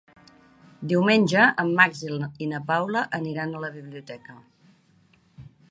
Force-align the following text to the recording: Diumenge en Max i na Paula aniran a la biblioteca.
Diumenge 0.93 1.43
en 1.63 1.69
Max 1.81 2.01
i 2.47 2.49
na 2.55 2.63
Paula 2.73 3.05
aniran 3.19 3.53
a 3.53 3.61
la 3.67 3.73
biblioteca. 3.79 4.41